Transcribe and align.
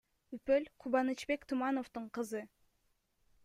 Үпөл— 0.37 0.63
Кубанычбек 0.85 1.45
Тумановдун 1.51 2.11
кызы. 2.19 2.45